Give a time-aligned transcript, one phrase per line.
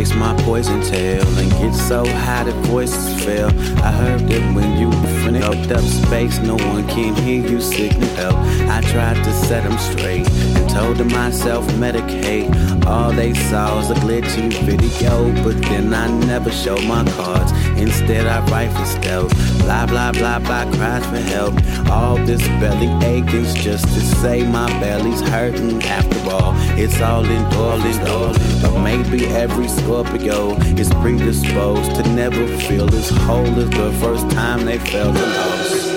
[0.00, 3.48] exhale and get so high that voices fail.
[3.82, 4.90] I heard that when you
[5.24, 8.36] finished up space, no one can hear you signal help.
[8.68, 12.50] I tried to set them straight and told them myself medicate.
[12.86, 17.52] All they saw was a glitchy video, but then I never showed my cards.
[17.76, 19.32] Instead, I write for stealth.
[19.60, 21.54] Blah, blah, blah, blah, cries for help.
[21.90, 25.82] All this belly aching's just to say my belly's hurting.
[25.82, 28.62] After all, it's all in all indoors, indoors.
[28.62, 34.64] But maybe every Scorpio is predisposed to never feel as whole as the first time
[34.64, 35.89] they felt the.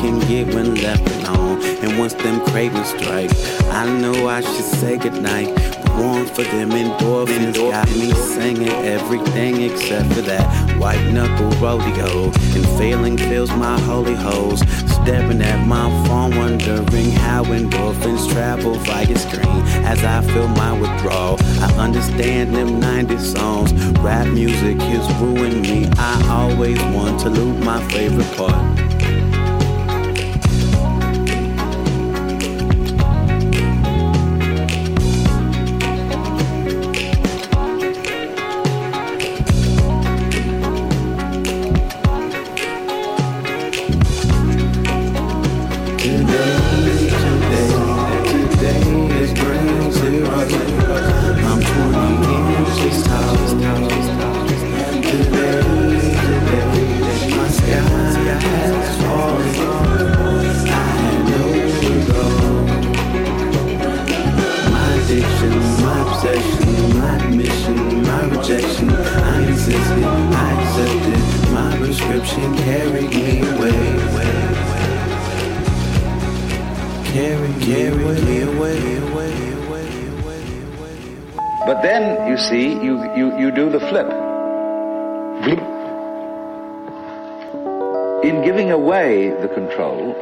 [0.00, 1.62] Can get when left alone.
[1.82, 3.30] And once them cravings strike,
[3.70, 5.48] I know I should say goodnight
[5.98, 7.54] warm for them endorphins.
[7.54, 10.46] Got me singing everything except for that
[10.78, 12.26] white knuckle rodeo.
[12.54, 14.60] And failing fills my holy holes.
[14.86, 19.62] Stepping at my phone, wondering how endorphins travel via screen.
[19.84, 23.72] As I feel my withdrawal, I understand them 90 songs.
[24.00, 25.88] Rap music is ruining me.
[25.96, 28.67] I always want to loop my favorite part.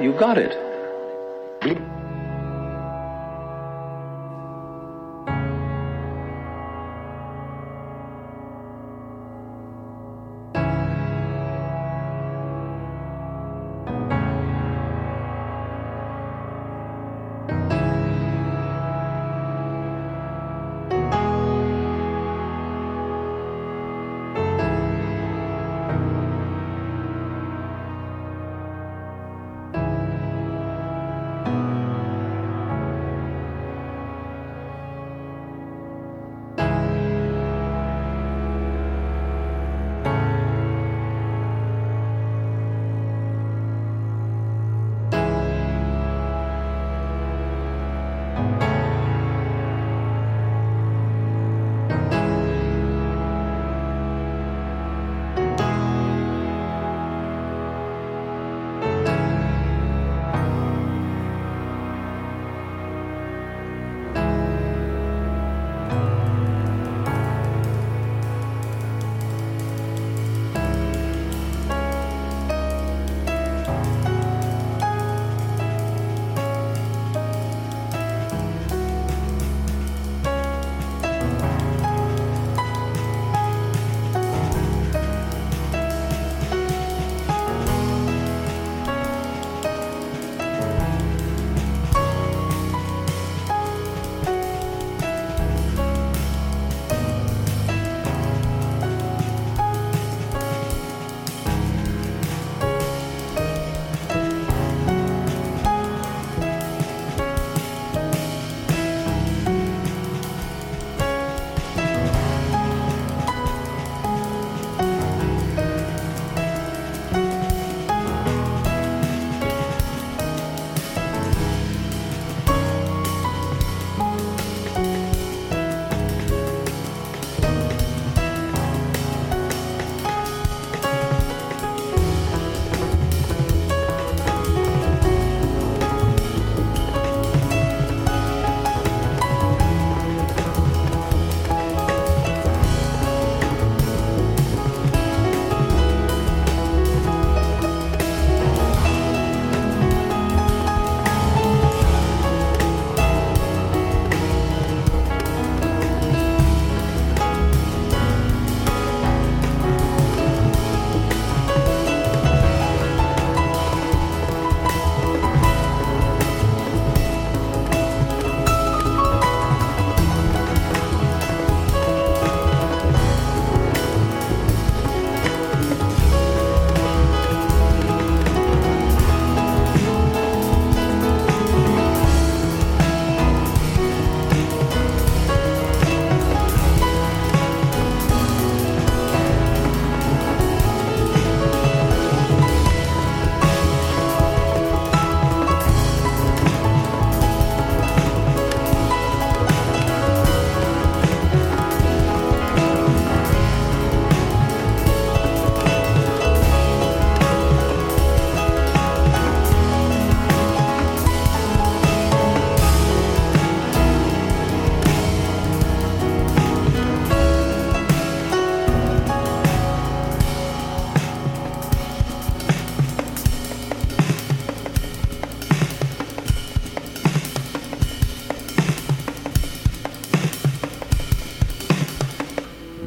[0.01, 1.96] You got it.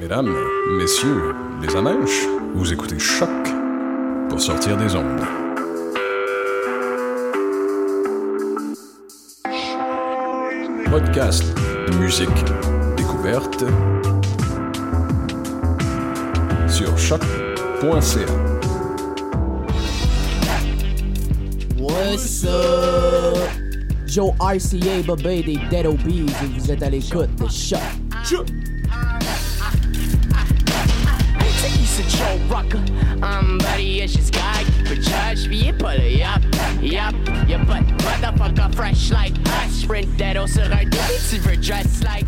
[0.09, 0.35] Mesdames,
[0.71, 2.25] messieurs, les amèches,
[2.55, 3.29] vous écoutez Choc
[4.27, 5.21] pour sortir des ondes.
[10.89, 11.43] Podcast
[11.87, 12.27] de musique
[12.97, 13.63] découverte
[16.67, 18.25] sur choc.ca.
[21.77, 23.37] What's up?
[24.07, 27.79] Joe RCA, Bobé des Dead Obies et vous êtes à l'écoute de Choc.
[31.99, 32.79] C'est Joe Rocker,
[33.21, 37.13] I'm buddy, it's just guy for judge, il est pas là, yup,
[37.67, 39.33] pas de motherfucker fresh like
[39.65, 40.97] us, sprint un débit,
[41.29, 42.25] tu veux dress like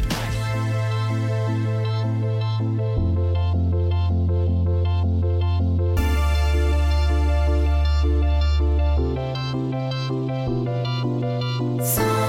[11.81, 12.20] Sans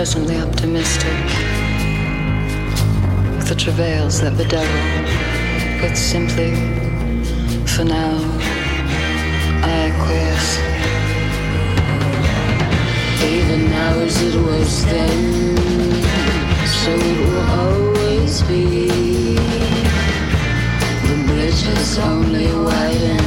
[0.00, 1.20] presently optimistic.
[3.36, 5.02] With the travails that bedevil,
[5.82, 6.52] but simply,
[7.66, 8.16] for now,
[9.62, 10.52] I acquiesce.
[13.22, 15.54] Even now as it was then,
[16.80, 18.88] so it will always be.
[21.08, 23.20] The bridge has only widened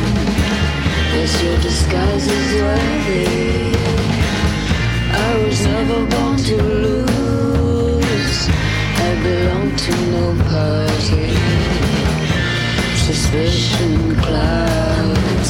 [1.21, 3.82] as your disguise is worthy.
[5.25, 8.39] I was never born to lose.
[9.07, 11.27] I belong to no party.
[13.07, 15.49] Suspicion clouds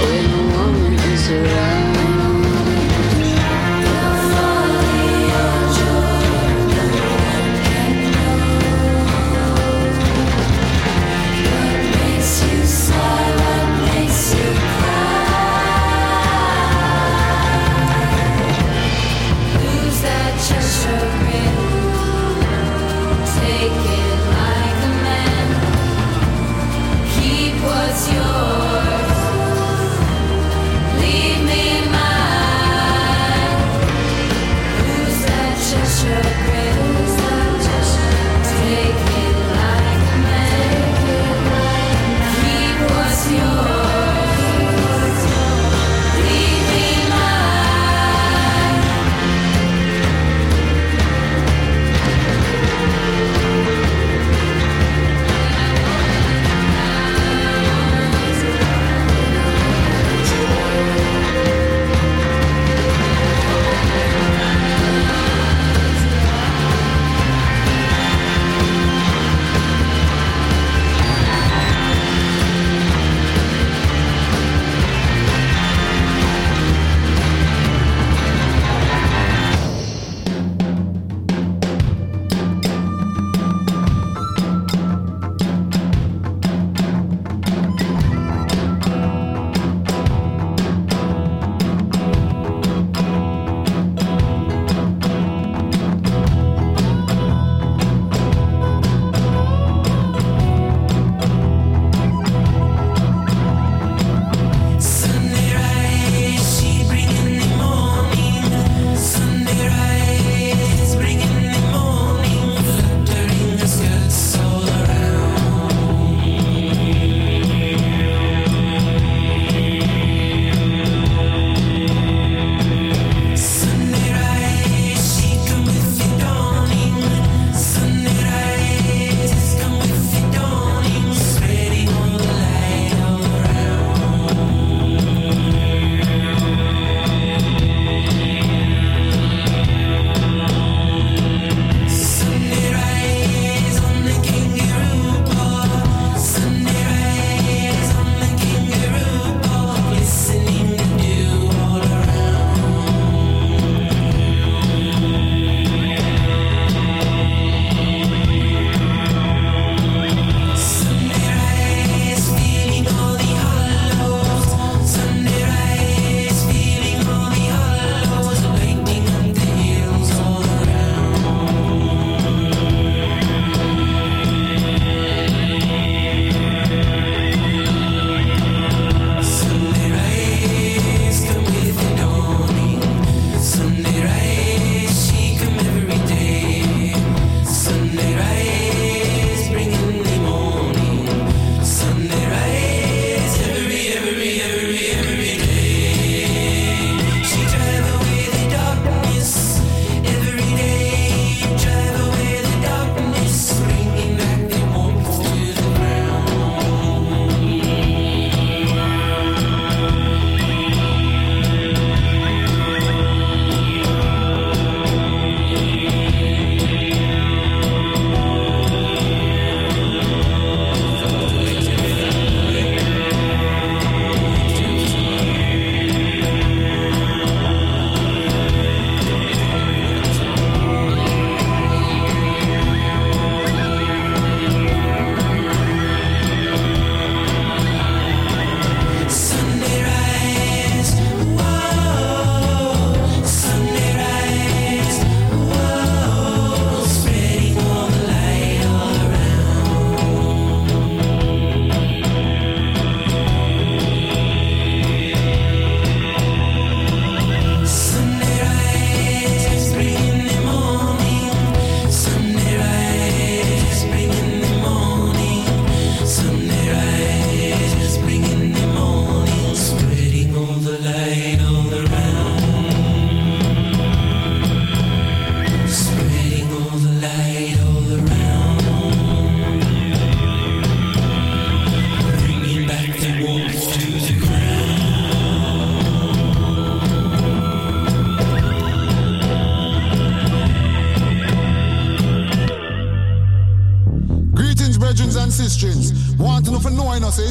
[0.00, 1.87] when a woman is around.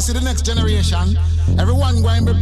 [0.07, 1.17] see the next generation.
[1.59, 2.33] Everyone going to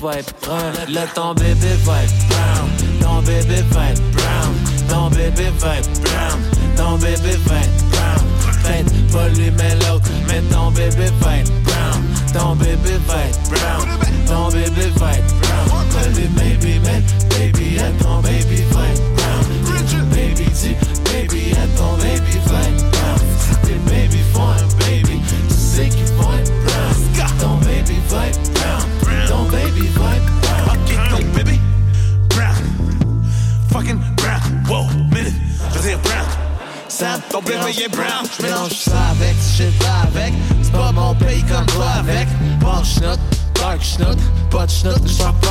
[0.00, 0.12] va
[1.14, 1.98] ton bébé va.
[3.00, 3.87] Ton bébé va
[44.68, 45.47] touch, nothing sharp.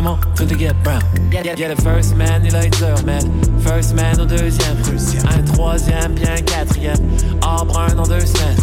[0.00, 0.18] sur mon
[0.58, 1.00] get brown.
[1.32, 3.20] Y'a le first man et le man.
[3.60, 4.76] First man au deuxième.
[5.28, 6.96] Un troisième, puis un quatrième.
[7.42, 8.56] Or brun en deux semaines.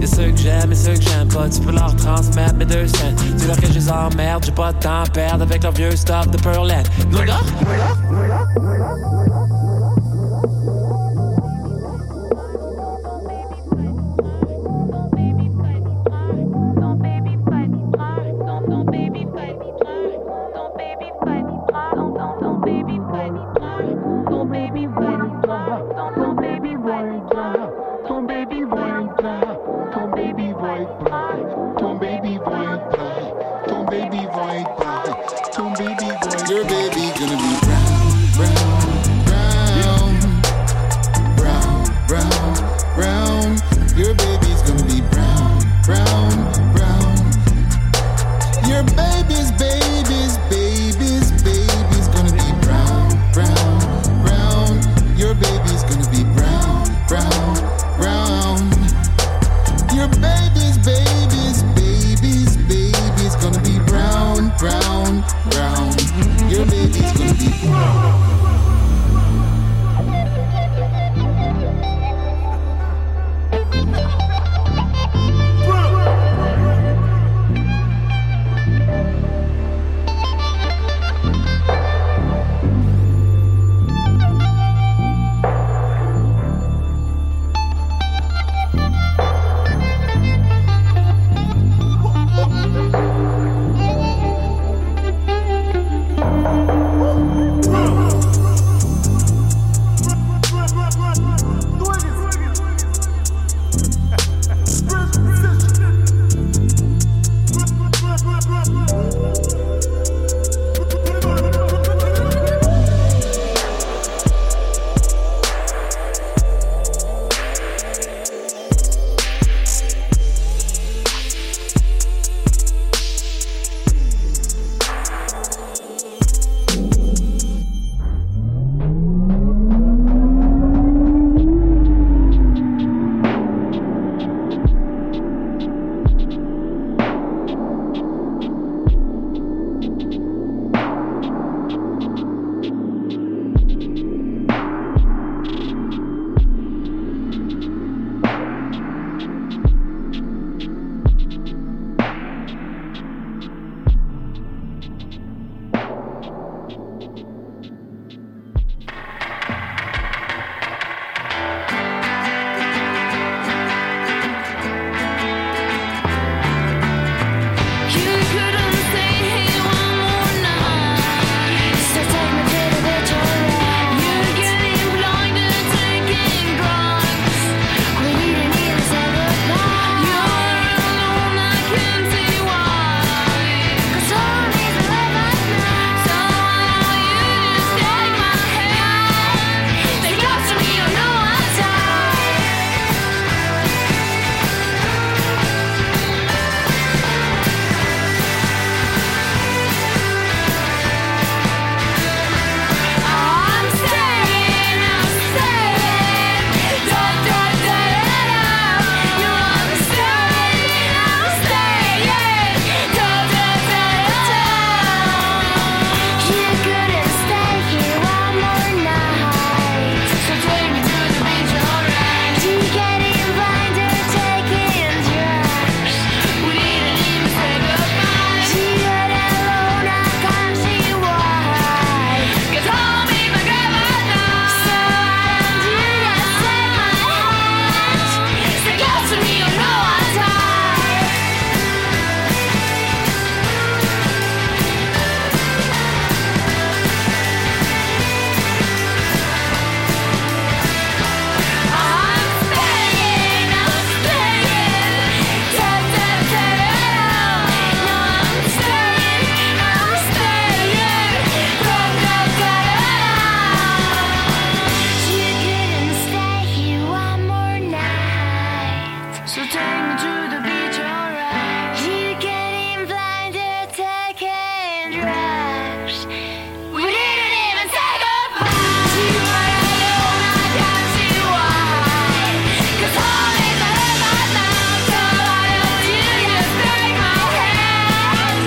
[0.00, 1.48] Y'a ceux que j'aime et ceux que j'aime pas.
[1.48, 3.16] Tu peux leur transmettre mes deux scènes.
[3.36, 6.28] C'est leur que les emmerde, j'ai pas de temps à perdre avec leur vieux stuff
[6.28, 6.84] de Pearland.
[7.10, 7.40] Nous là?